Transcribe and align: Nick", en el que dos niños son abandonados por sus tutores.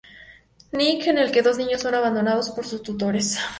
Nick", 0.71 1.05
en 1.05 1.19
el 1.19 1.31
que 1.31 1.43
dos 1.43 1.59
niños 1.59 1.81
son 1.81 1.93
abandonados 1.93 2.49
por 2.49 2.65
sus 2.65 2.81
tutores. 2.81 3.37